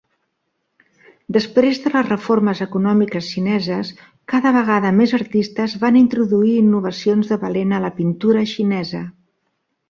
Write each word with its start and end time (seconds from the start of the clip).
Després 1.35 1.81
de 1.83 1.91
les 1.95 2.07
reformes 2.07 2.61
econòmiques 2.65 3.27
xineses, 3.33 3.91
cada 4.33 4.55
vegada 4.55 4.93
més 5.01 5.13
artistes 5.19 5.77
van 5.85 6.01
introduir 6.01 6.57
innovacions 6.63 7.31
de 7.35 7.39
valent 7.45 7.77
a 7.79 7.83
la 7.85 7.93
Pintura 8.01 8.49
Xinesa. 8.55 9.05